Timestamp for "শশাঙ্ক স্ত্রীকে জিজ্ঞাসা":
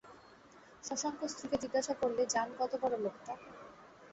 0.83-1.93